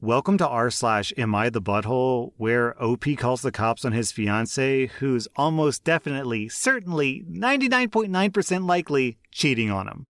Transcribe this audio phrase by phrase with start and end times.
[0.00, 4.12] Welcome to r slash am I the butthole, where OP calls the cops on his
[4.12, 10.04] fiance, who's almost definitely, certainly, 99.9% likely cheating on him.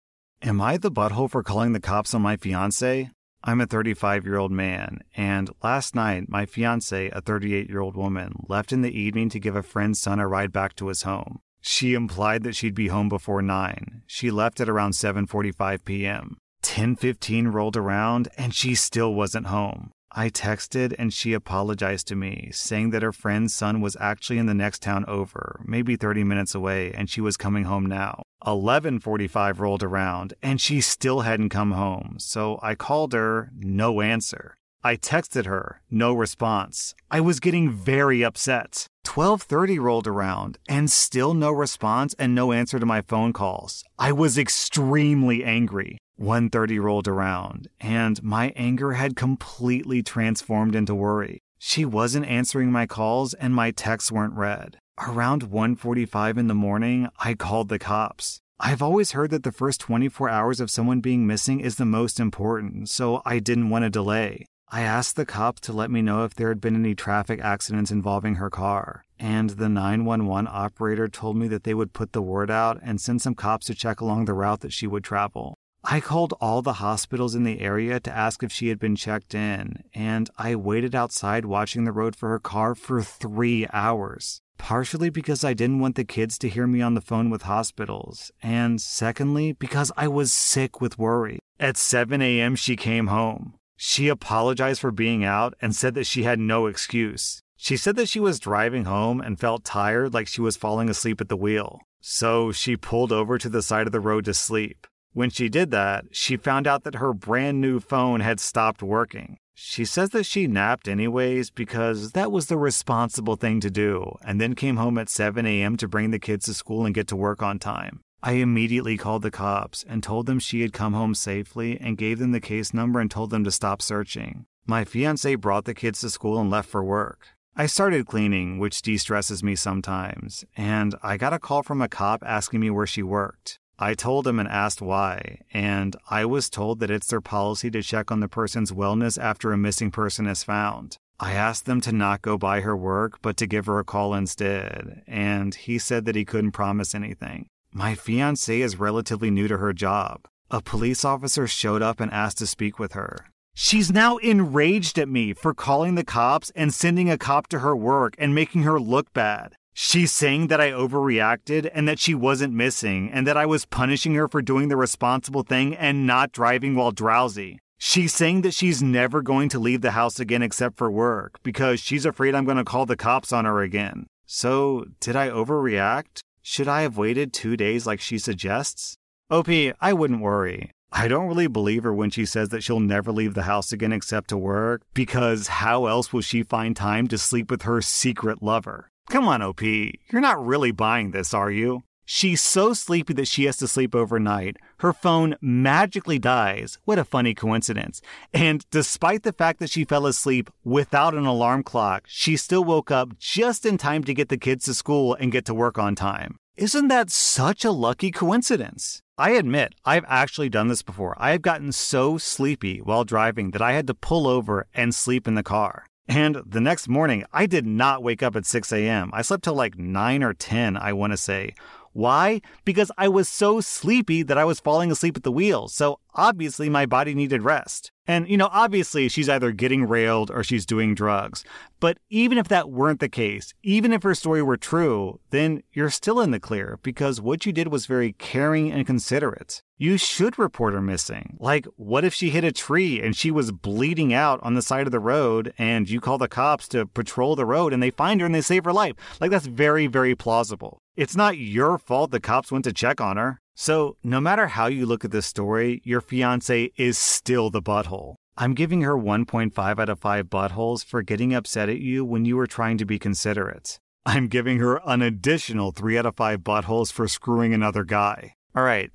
[0.41, 3.11] Am I the butthole for calling the cops on my fiance?
[3.43, 7.96] I'm a 35 year old man, and last night my fiance, a 38 year old
[7.96, 11.04] woman, left in the evening to give a friend's son a ride back to his
[11.04, 11.42] home.
[11.62, 14.02] She implied that she'd be home before 9.
[14.08, 16.38] She left at around 7:45 p.m.
[16.66, 19.91] 10:15 rolled around and she still wasn't home.
[20.11, 24.47] I texted and she apologized to me, saying that her friend's son was actually in
[24.47, 28.23] the next town over, maybe 30 minutes away, and she was coming home now.
[28.47, 32.15] 11:45 rolled around and she still hadn't come home.
[32.17, 34.55] So I called her, no answer.
[34.84, 36.95] I texted her, no response.
[37.11, 38.87] I was getting very upset.
[39.03, 43.84] 12:30 rolled around and still no response and no answer to my phone calls.
[43.99, 45.99] I was extremely angry.
[46.19, 51.41] 1:30 rolled around and my anger had completely transformed into worry.
[51.57, 54.77] She wasn't answering my calls and my texts weren't read.
[54.98, 58.41] Around 1:45 in the morning, I called the cops.
[58.59, 62.20] I've always heard that the first 24 hours of someone being missing is the most
[62.20, 64.45] important, so I didn't want to delay.
[64.70, 67.92] I asked the cop to let me know if there had been any traffic accidents
[67.92, 72.50] involving her car, and the 911 operator told me that they would put the word
[72.50, 75.58] out and send some cops to check along the route that she would travel.
[75.88, 79.36] I called all the hospitals in the area to ask if she had been checked
[79.36, 84.41] in, and I waited outside watching the road for her car for three hours.
[84.58, 88.31] Partially because I didn't want the kids to hear me on the phone with hospitals,
[88.41, 91.38] and secondly, because I was sick with worry.
[91.59, 93.53] At 7 a.m., she came home.
[93.78, 97.41] She apologized for being out and said that she had no excuse.
[97.58, 101.22] She said that she was driving home and felt tired like she was falling asleep
[101.22, 101.81] at the wheel.
[102.02, 104.88] So she pulled over to the side of the road to sleep.
[105.16, 109.38] When she did that, she found out that her brand new phone had stopped working.
[109.54, 114.42] She says that she napped anyways because that was the responsible thing to do, and
[114.42, 115.78] then came home at 7 a.m.
[115.78, 118.02] to bring the kids to school and get to work on time.
[118.22, 122.20] I immediately called the cops and told them she had come home safely and gave
[122.20, 124.46] them the case number and told them to stop searching.
[124.68, 127.28] My fiance brought the kids to school and left for work.
[127.56, 131.88] I started cleaning, which de stresses me sometimes, and I got a call from a
[131.88, 133.59] cop asking me where she worked.
[133.78, 137.81] I told him and asked why, and I was told that it's their policy to
[137.81, 140.97] check on the person's wellness after a missing person is found.
[141.19, 144.13] I asked them to not go by her work, but to give her a call
[144.13, 147.47] instead, and he said that he couldn't promise anything.
[147.74, 150.28] My fiance is relatively new to her job.
[150.50, 153.28] A police officer showed up and asked to speak with her.
[153.53, 157.75] She's now enraged at me for calling the cops and sending a cop to her
[157.75, 159.56] work and making her look bad.
[159.78, 164.16] She's saying that I overreacted and that she wasn't missing and that I was punishing
[164.16, 167.59] her for doing the responsible thing and not driving while drowsy.
[167.78, 171.81] She's saying that she's never going to leave the house again except for work because
[171.81, 174.08] she's afraid I'm going to call the cops on her again.
[174.25, 176.22] So, did I overreact?
[176.42, 178.96] Should I have waited two days like she suggests?
[179.30, 179.50] OP,
[179.81, 180.72] I wouldn't worry.
[180.94, 183.92] I don't really believe her when she says that she'll never leave the house again
[183.92, 188.42] except to work, because how else will she find time to sleep with her secret
[188.42, 188.90] lover?
[189.10, 189.62] Come on, OP.
[189.62, 191.84] You're not really buying this, are you?
[192.08, 194.58] She's so sleepy that she has to sleep overnight.
[194.80, 196.78] Her phone magically dies.
[196.86, 198.00] What a funny coincidence.
[198.32, 202.92] And despite the fact that she fell asleep without an alarm clock, she still woke
[202.92, 205.96] up just in time to get the kids to school and get to work on
[205.96, 206.38] time.
[206.58, 209.02] Isn't that such a lucky coincidence?
[209.18, 211.16] I admit, I've actually done this before.
[211.18, 215.28] I have gotten so sleepy while driving that I had to pull over and sleep
[215.28, 215.86] in the car.
[216.08, 219.10] And the next morning, I did not wake up at 6 a.m.
[219.14, 221.56] I slept till like 9 or 10, I want to say.
[221.94, 222.42] Why?
[222.64, 225.68] Because I was so sleepy that I was falling asleep at the wheel.
[225.68, 227.92] So obviously my body needed rest.
[228.08, 231.44] And, you know, obviously she's either getting railed or she's doing drugs.
[231.80, 235.90] But even if that weren't the case, even if her story were true, then you're
[235.90, 239.64] still in the clear because what you did was very caring and considerate.
[239.78, 241.36] You should report her missing.
[241.40, 244.86] Like, what if she hit a tree and she was bleeding out on the side
[244.86, 248.22] of the road and you call the cops to patrol the road and they find
[248.22, 248.95] her and they save her life?
[249.19, 250.80] Like, that's very, very plausible.
[250.95, 253.42] It's not your fault the cops went to check on her.
[253.56, 258.16] So, no matter how you look at this story, your fiance is still the butthole.
[258.38, 262.36] I'm giving her 1.5 out of 5 buttholes for getting upset at you when you
[262.36, 263.80] were trying to be considerate.
[264.06, 268.34] I'm giving her an additional 3 out of 5 buttholes for screwing another guy.
[268.54, 268.92] All right.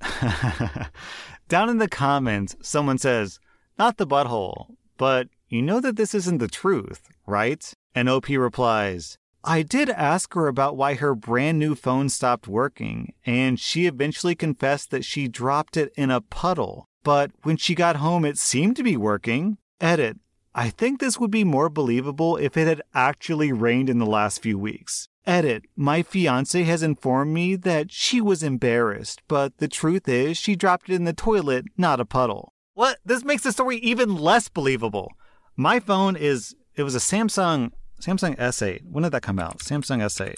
[1.49, 3.39] Down in the comments, someone says,
[3.79, 7.73] not the butthole, but you know that this isn't the truth, right?
[7.95, 13.13] And OP replies, I did ask her about why her brand new phone stopped working,
[13.25, 16.87] and she eventually confessed that she dropped it in a puddle.
[17.03, 19.57] But when she got home, it seemed to be working.
[19.79, 20.17] Edit.
[20.53, 24.41] I think this would be more believable if it had actually rained in the last
[24.41, 25.07] few weeks.
[25.25, 30.55] Edit, my fiance has informed me that she was embarrassed, but the truth is she
[30.55, 32.53] dropped it in the toilet, not a puddle.
[32.73, 32.97] What?
[33.05, 35.11] This makes the story even less believable.
[35.55, 38.81] My phone is, it was a Samsung, Samsung S8.
[38.89, 39.59] When did that come out?
[39.59, 40.35] Samsung S8.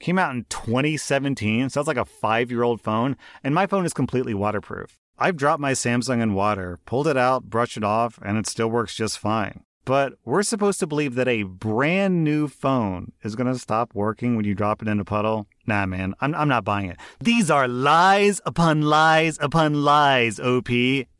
[0.00, 3.84] Came out in 2017, so that's like a five year old phone, and my phone
[3.84, 4.96] is completely waterproof.
[5.18, 8.68] I've dropped my Samsung in water, pulled it out, brushed it off, and it still
[8.68, 9.64] works just fine.
[9.84, 14.34] But we're supposed to believe that a brand new phone is going to stop working
[14.34, 15.46] when you drop it in a puddle.
[15.66, 16.96] Nah, man, I'm, I'm not buying it.
[17.20, 20.70] These are lies upon lies upon lies, OP.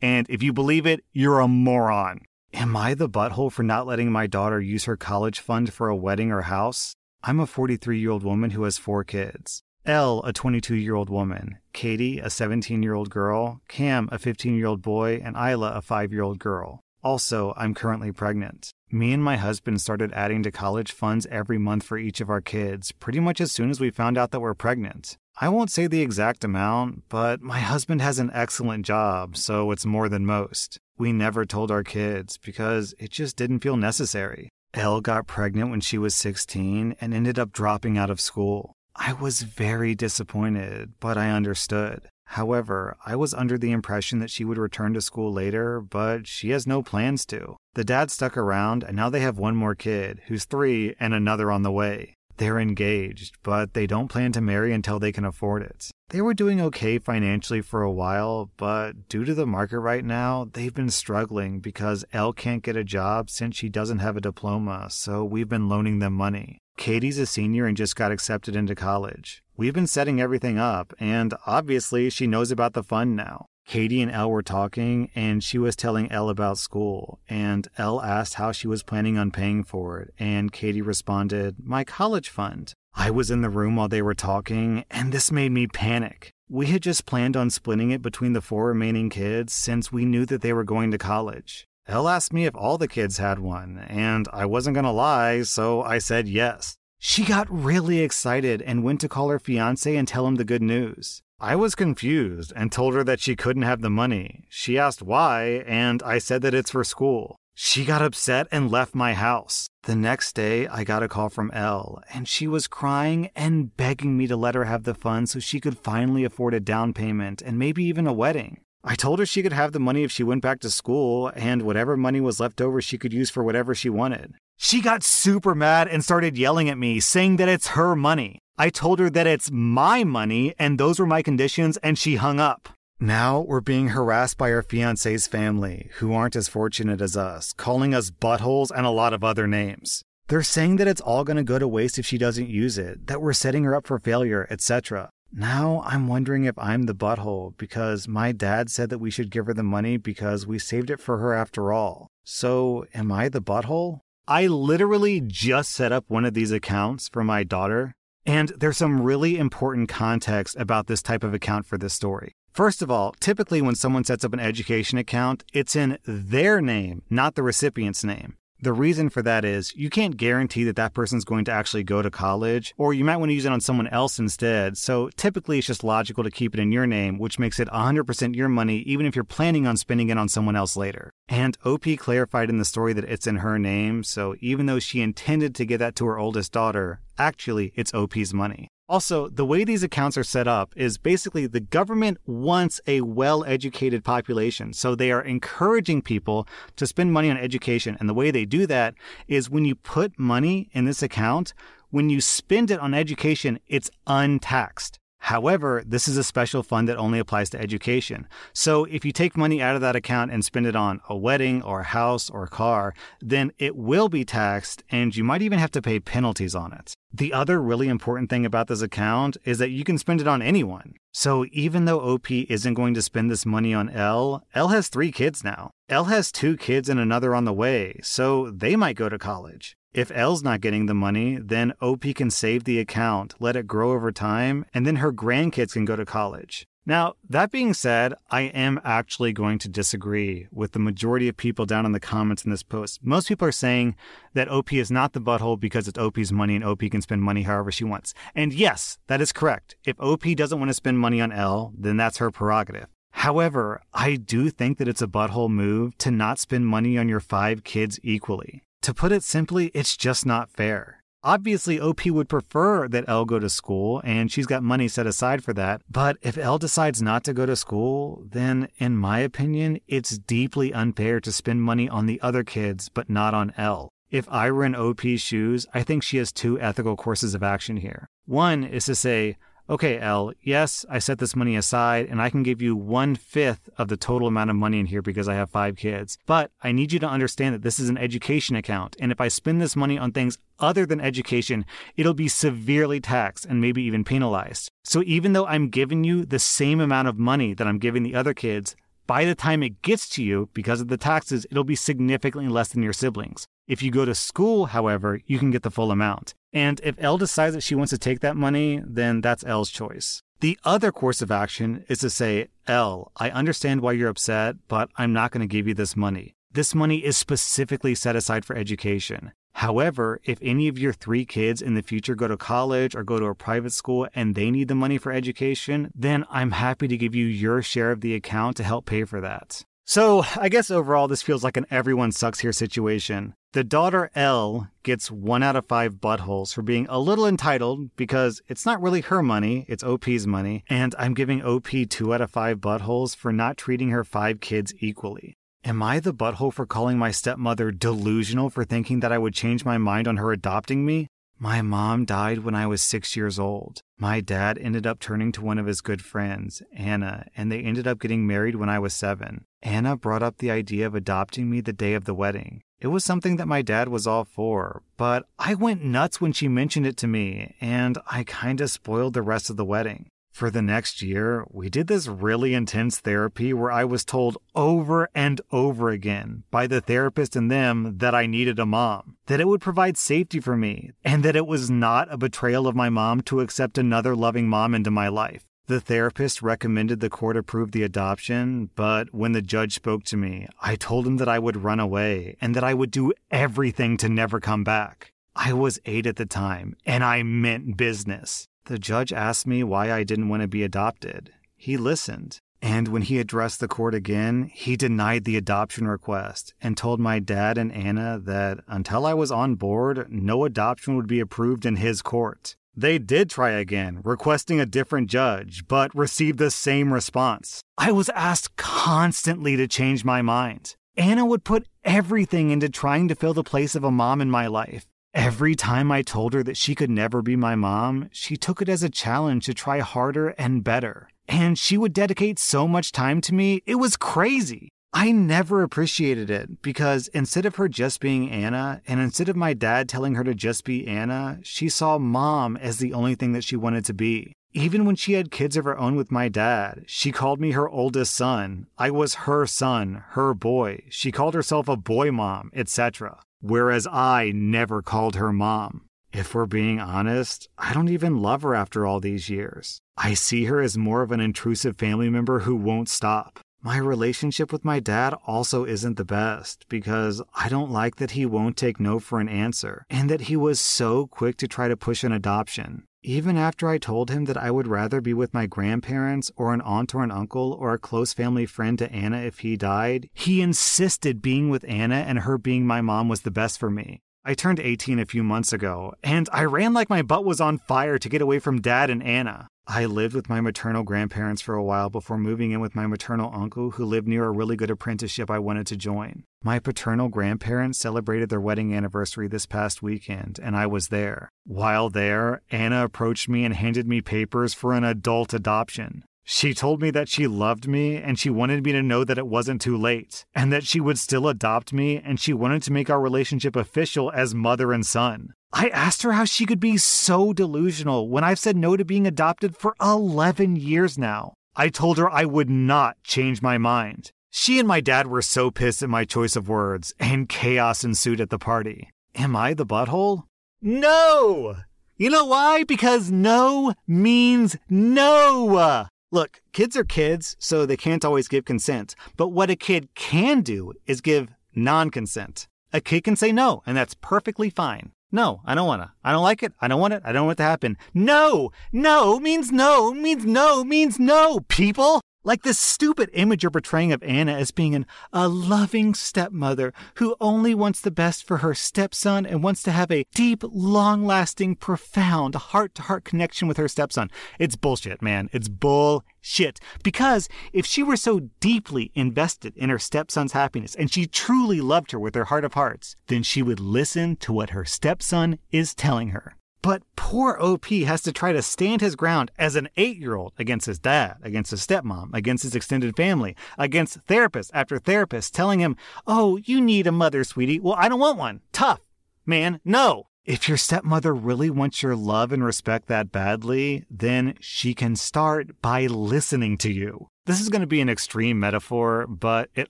[0.00, 2.22] And if you believe it, you're a moron.
[2.56, 5.96] Am I the butthole for not letting my daughter use her college fund for a
[5.96, 6.94] wedding or house?
[7.24, 9.60] I'm a 43 year old woman who has four kids.
[9.84, 14.54] Elle, a 22 year old woman, Katie, a 17 year old girl, Cam, a 15
[14.54, 16.78] year old boy, and Isla, a 5 year old girl.
[17.02, 18.70] Also, I'm currently pregnant.
[18.88, 22.40] Me and my husband started adding to college funds every month for each of our
[22.40, 25.16] kids pretty much as soon as we found out that we're pregnant.
[25.40, 29.84] I won't say the exact amount, but my husband has an excellent job, so it's
[29.84, 30.78] more than most.
[30.96, 34.50] We never told our kids because it just didn't feel necessary.
[34.74, 38.74] Elle got pregnant when she was 16 and ended up dropping out of school.
[38.94, 42.08] I was very disappointed, but I understood.
[42.26, 46.50] However, I was under the impression that she would return to school later, but she
[46.50, 47.56] has no plans to.
[47.74, 51.50] The dad stuck around, and now they have one more kid, who's three, and another
[51.50, 52.14] on the way.
[52.36, 55.90] They're engaged, but they don't plan to marry until they can afford it.
[56.10, 60.48] They were doing okay financially for a while, but due to the market right now,
[60.52, 64.88] they've been struggling because Elle can't get a job since she doesn't have a diploma,
[64.90, 66.58] so we've been loaning them money.
[66.76, 69.42] Katie's a senior and just got accepted into college.
[69.56, 73.46] We've been setting everything up, and obviously she knows about the fund now.
[73.66, 78.34] Katie and Elle were talking, and she was telling Elle about school, and Elle asked
[78.34, 82.74] how she was planning on paying for it, and Katie responded, My college fund.
[82.94, 86.32] I was in the room while they were talking, and this made me panic.
[86.48, 90.26] We had just planned on splitting it between the four remaining kids since we knew
[90.26, 91.66] that they were going to college.
[91.88, 95.42] Elle asked me if all the kids had one, and I wasn't going to lie,
[95.42, 96.76] so I said yes.
[96.98, 100.62] She got really excited and went to call her fiance and tell him the good
[100.62, 101.22] news.
[101.44, 104.44] I was confused and told her that she couldn't have the money.
[104.48, 107.36] She asked why, and I said that it's for school.
[107.54, 109.68] She got upset and left my house.
[109.82, 114.16] The next day, I got a call from Elle, and she was crying and begging
[114.16, 117.42] me to let her have the funds so she could finally afford a down payment
[117.42, 118.62] and maybe even a wedding.
[118.82, 121.60] I told her she could have the money if she went back to school, and
[121.60, 124.32] whatever money was left over, she could use for whatever she wanted.
[124.56, 128.38] She got super mad and started yelling at me, saying that it's her money.
[128.56, 132.38] I told her that it's my money and those were my conditions, and she hung
[132.38, 132.68] up.
[133.00, 137.92] Now we're being harassed by our fiance's family, who aren't as fortunate as us, calling
[137.92, 140.02] us buttholes and a lot of other names.
[140.28, 143.08] They're saying that it's all going to go to waste if she doesn't use it,
[143.08, 145.10] that we're setting her up for failure, etc.
[145.32, 149.46] Now I'm wondering if I'm the butthole because my dad said that we should give
[149.46, 152.06] her the money because we saved it for her after all.
[152.22, 153.98] So am I the butthole?
[154.28, 157.92] I literally just set up one of these accounts for my daughter,
[158.26, 162.32] and there's some really important context about this type of account for this story.
[162.52, 167.02] First of all, typically when someone sets up an education account, it's in their name,
[167.10, 168.36] not the recipient's name.
[168.64, 172.00] The reason for that is you can't guarantee that that person's going to actually go
[172.00, 174.78] to college, or you might want to use it on someone else instead.
[174.78, 178.34] So typically it's just logical to keep it in your name, which makes it 100%
[178.34, 181.10] your money, even if you're planning on spending it on someone else later.
[181.28, 185.02] And OP clarified in the story that it's in her name, so even though she
[185.02, 188.68] intended to give that to her oldest daughter, actually it's OP's money.
[188.86, 193.42] Also, the way these accounts are set up is basically the government wants a well
[193.44, 194.74] educated population.
[194.74, 197.96] So they are encouraging people to spend money on education.
[197.98, 198.94] And the way they do that
[199.26, 201.54] is when you put money in this account,
[201.90, 204.98] when you spend it on education, it's untaxed.
[205.24, 208.28] However, this is a special fund that only applies to education.
[208.52, 211.62] So if you take money out of that account and spend it on a wedding
[211.62, 215.58] or a house or a car, then it will be taxed and you might even
[215.58, 216.92] have to pay penalties on it.
[217.10, 220.42] The other really important thing about this account is that you can spend it on
[220.42, 220.92] anyone.
[221.16, 225.12] So even though OP isn't going to spend this money on Elle, Elle has three
[225.12, 225.70] kids now.
[225.88, 229.76] Elle has two kids and another on the way, so they might go to college.
[229.92, 233.92] If Elle's not getting the money, then OP can save the account, let it grow
[233.92, 236.66] over time, and then her grandkids can go to college.
[236.86, 241.64] Now, that being said, I am actually going to disagree with the majority of people
[241.64, 243.00] down in the comments in this post.
[243.02, 243.96] Most people are saying
[244.34, 247.42] that OP is not the butthole because it's OP's money and OP can spend money
[247.42, 248.12] however she wants.
[248.34, 249.76] And yes, that is correct.
[249.86, 252.88] If OP doesn't want to spend money on Elle, then that's her prerogative.
[253.12, 257.20] However, I do think that it's a butthole move to not spend money on your
[257.20, 258.62] five kids equally.
[258.82, 261.03] To put it simply, it's just not fair.
[261.26, 265.42] Obviously, OP would prefer that Elle go to school, and she's got money set aside
[265.42, 265.80] for that.
[265.90, 270.74] But if Elle decides not to go to school, then, in my opinion, it's deeply
[270.74, 273.88] unfair to spend money on the other kids, but not on Elle.
[274.10, 277.78] If I were in OP's shoes, I think she has two ethical courses of action
[277.78, 278.06] here.
[278.26, 282.42] One is to say, okay, Elle, yes, I set this money aside and I can
[282.42, 285.50] give you one fifth of the total amount of money in here because I have
[285.50, 286.18] five kids.
[286.26, 288.96] But I need you to understand that this is an education account.
[289.00, 291.64] And if I spend this money on things other than education,
[291.96, 294.70] it'll be severely taxed and maybe even penalized.
[294.84, 298.14] So even though I'm giving you the same amount of money that I'm giving the
[298.14, 301.76] other kids, by the time it gets to you, because of the taxes, it'll be
[301.76, 303.46] significantly less than your siblings.
[303.66, 306.34] If you go to school, however, you can get the full amount.
[306.54, 310.22] And if Elle decides that she wants to take that money, then that's Elle's choice.
[310.40, 314.88] The other course of action is to say, Elle, I understand why you're upset, but
[314.96, 316.34] I'm not going to give you this money.
[316.52, 319.32] This money is specifically set aside for education.
[319.54, 323.18] However, if any of your three kids in the future go to college or go
[323.18, 326.96] to a private school and they need the money for education, then I'm happy to
[326.96, 329.64] give you your share of the account to help pay for that.
[329.84, 333.34] So, I guess overall, this feels like an everyone sucks here situation.
[333.54, 338.42] The daughter Elle gets one out of five buttholes for being a little entitled because
[338.48, 342.32] it's not really her money, it's OP's money, and I'm giving OP two out of
[342.32, 345.36] five buttholes for not treating her five kids equally.
[345.62, 349.64] Am I the butthole for calling my stepmother delusional for thinking that I would change
[349.64, 351.06] my mind on her adopting me?
[351.38, 353.82] My mom died when I was six years old.
[353.98, 357.86] My dad ended up turning to one of his good friends, Anna, and they ended
[357.86, 359.44] up getting married when I was seven.
[359.62, 362.62] Anna brought up the idea of adopting me the day of the wedding.
[362.84, 366.48] It was something that my dad was all for, but I went nuts when she
[366.48, 370.08] mentioned it to me, and I kinda spoiled the rest of the wedding.
[370.30, 375.08] For the next year, we did this really intense therapy where I was told over
[375.14, 379.48] and over again by the therapist and them that I needed a mom, that it
[379.48, 383.22] would provide safety for me, and that it was not a betrayal of my mom
[383.22, 385.46] to accept another loving mom into my life.
[385.66, 390.46] The therapist recommended the court approve the adoption, but when the judge spoke to me,
[390.60, 394.10] I told him that I would run away and that I would do everything to
[394.10, 395.12] never come back.
[395.34, 398.46] I was eight at the time, and I meant business.
[398.66, 401.32] The judge asked me why I didn't want to be adopted.
[401.56, 402.40] He listened.
[402.60, 407.20] And when he addressed the court again, he denied the adoption request and told my
[407.20, 411.76] dad and Anna that until I was on board, no adoption would be approved in
[411.76, 412.54] his court.
[412.76, 417.60] They did try again, requesting a different judge, but received the same response.
[417.78, 420.74] I was asked constantly to change my mind.
[420.96, 424.48] Anna would put everything into trying to fill the place of a mom in my
[424.48, 424.86] life.
[425.12, 428.68] Every time I told her that she could never be my mom, she took it
[428.68, 431.08] as a challenge to try harder and better.
[431.28, 434.70] And she would dedicate so much time to me, it was crazy.
[434.94, 439.52] I never appreciated it because instead of her just being Anna, and instead of my
[439.52, 443.44] dad telling her to just be Anna, she saw mom as the only thing that
[443.44, 444.32] she wanted to be.
[444.52, 447.68] Even when she had kids of her own with my dad, she called me her
[447.68, 448.68] oldest son.
[448.78, 450.84] I was her son, her boy.
[450.90, 455.82] She called herself a boy mom, etc whereas I never called her mom.
[456.12, 459.80] If we're being honest, I don't even love her after all these years.
[459.98, 463.40] I see her as more of an intrusive family member who won't stop.
[463.64, 468.26] My relationship with my dad also isn't the best because I don't like that he
[468.26, 471.74] won't take no for an answer and that he was so quick to try to
[471.74, 472.84] push an adoption.
[473.02, 476.60] Even after I told him that I would rather be with my grandparents or an
[476.60, 480.42] aunt or an uncle or a close family friend to Anna if he died, he
[480.42, 484.02] insisted being with Anna and her being my mom was the best for me.
[484.26, 487.56] I turned 18 a few months ago, and I ran like my butt was on
[487.56, 489.48] fire to get away from dad and Anna.
[489.66, 493.32] I lived with my maternal grandparents for a while before moving in with my maternal
[493.34, 496.24] uncle, who lived near a really good apprenticeship I wanted to join.
[496.42, 501.30] My paternal grandparents celebrated their wedding anniversary this past weekend, and I was there.
[501.46, 506.04] While there, Anna approached me and handed me papers for an adult adoption.
[506.26, 509.26] She told me that she loved me and she wanted me to know that it
[509.26, 512.90] wasn't too late, and that she would still adopt me and she wanted to make
[512.90, 515.34] our relationship official as mother and son.
[515.56, 519.06] I asked her how she could be so delusional when I've said no to being
[519.06, 521.34] adopted for 11 years now.
[521.54, 524.10] I told her I would not change my mind.
[524.32, 528.20] She and my dad were so pissed at my choice of words, and chaos ensued
[528.20, 528.90] at the party.
[529.14, 530.24] Am I the butthole?
[530.60, 531.54] No!
[531.96, 532.64] You know why?
[532.64, 535.86] Because no means no!
[536.10, 538.96] Look, kids are kids, so they can't always give consent.
[539.16, 542.48] But what a kid can do is give non consent.
[542.72, 544.90] A kid can say no, and that's perfectly fine.
[545.14, 545.92] No, I don't wanna.
[546.02, 546.52] I don't like it.
[546.60, 547.02] I don't want it.
[547.04, 547.78] I don't want it to happen.
[547.94, 548.50] No!
[548.72, 552.00] No means no means no means no, people!
[552.26, 557.16] Like this stupid image you're portraying of Anna as being an, a loving stepmother who
[557.20, 561.56] only wants the best for her stepson and wants to have a deep, long lasting,
[561.56, 564.10] profound heart to heart connection with her stepson.
[564.38, 565.28] It's bullshit, man.
[565.34, 566.60] It's bullshit.
[566.82, 571.90] Because if she were so deeply invested in her stepson's happiness and she truly loved
[571.90, 575.74] her with her heart of hearts, then she would listen to what her stepson is
[575.74, 576.36] telling her.
[576.64, 580.32] But poor OP has to try to stand his ground as an eight year old
[580.38, 585.60] against his dad, against his stepmom, against his extended family, against therapist after therapist telling
[585.60, 587.60] him, Oh, you need a mother, sweetie.
[587.60, 588.40] Well, I don't want one.
[588.52, 588.80] Tough.
[589.26, 590.06] Man, no.
[590.24, 595.60] If your stepmother really wants your love and respect that badly, then she can start
[595.60, 597.08] by listening to you.
[597.26, 599.68] This is going to be an extreme metaphor, but it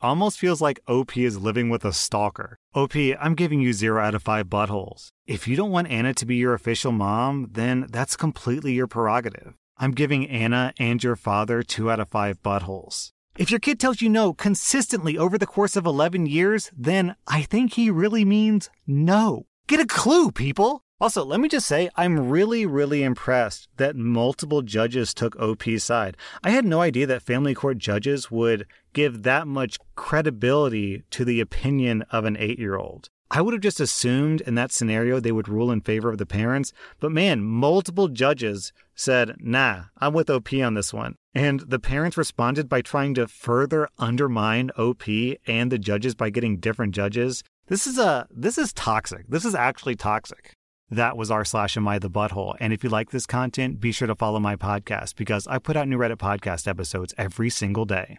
[0.00, 2.56] almost feels like OP is living with a stalker.
[2.72, 5.08] OP, I'm giving you zero out of five buttholes.
[5.26, 9.54] If you don't want Anna to be your official mom, then that's completely your prerogative.
[9.76, 13.10] I'm giving Anna and your father two out of five buttholes.
[13.36, 17.42] If your kid tells you no consistently over the course of 11 years, then I
[17.42, 19.46] think he really means no.
[19.66, 20.82] Get a clue, people!
[21.00, 26.18] Also, let me just say, I'm really, really impressed that multiple judges took OP's side.
[26.42, 31.40] I had no idea that family court judges would give that much credibility to the
[31.40, 33.08] opinion of an eight year old.
[33.30, 36.26] I would have just assumed in that scenario they would rule in favor of the
[36.26, 41.14] parents, but man, multiple judges said, nah, I'm with OP on this one.
[41.34, 45.04] And the parents responded by trying to further undermine OP
[45.46, 47.42] and the judges by getting different judges.
[47.66, 49.26] This is a this is toxic.
[49.26, 50.52] This is actually toxic.
[50.90, 52.56] That was r slash am I the butthole.
[52.60, 55.74] And if you like this content, be sure to follow my podcast because I put
[55.74, 58.18] out new Reddit podcast episodes every single day.